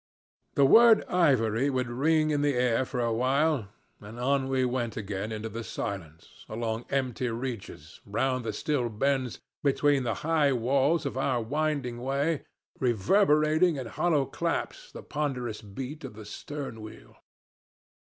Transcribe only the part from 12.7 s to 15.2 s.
reverberating in hollow claps the